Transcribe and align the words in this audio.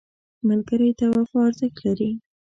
ملګری 0.47 0.91
ته 0.99 1.05
وفا 1.15 1.39
ارزښت 1.47 1.77
لري 1.85 2.09